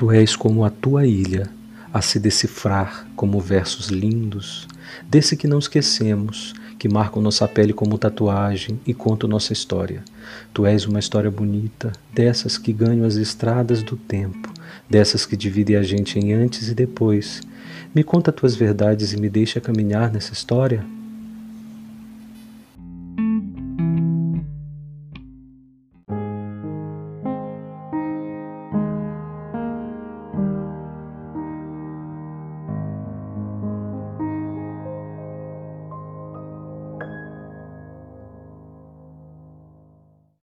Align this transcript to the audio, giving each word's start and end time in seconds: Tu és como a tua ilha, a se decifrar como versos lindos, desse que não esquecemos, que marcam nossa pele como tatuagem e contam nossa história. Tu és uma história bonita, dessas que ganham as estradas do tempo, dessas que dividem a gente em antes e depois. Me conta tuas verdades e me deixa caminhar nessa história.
Tu 0.00 0.10
és 0.12 0.34
como 0.34 0.64
a 0.64 0.70
tua 0.70 1.06
ilha, 1.06 1.46
a 1.92 2.00
se 2.00 2.18
decifrar 2.18 3.06
como 3.14 3.38
versos 3.38 3.88
lindos, 3.88 4.66
desse 5.06 5.36
que 5.36 5.46
não 5.46 5.58
esquecemos, 5.58 6.54
que 6.78 6.88
marcam 6.88 7.20
nossa 7.20 7.46
pele 7.46 7.74
como 7.74 7.98
tatuagem 7.98 8.80
e 8.86 8.94
contam 8.94 9.28
nossa 9.28 9.52
história. 9.52 10.02
Tu 10.54 10.64
és 10.64 10.86
uma 10.86 10.98
história 10.98 11.30
bonita, 11.30 11.92
dessas 12.14 12.56
que 12.56 12.72
ganham 12.72 13.04
as 13.04 13.16
estradas 13.16 13.82
do 13.82 13.94
tempo, 13.94 14.50
dessas 14.88 15.26
que 15.26 15.36
dividem 15.36 15.76
a 15.76 15.82
gente 15.82 16.18
em 16.18 16.32
antes 16.32 16.68
e 16.68 16.74
depois. 16.74 17.42
Me 17.94 18.02
conta 18.02 18.32
tuas 18.32 18.56
verdades 18.56 19.12
e 19.12 19.20
me 19.20 19.28
deixa 19.28 19.60
caminhar 19.60 20.10
nessa 20.10 20.32
história. 20.32 20.82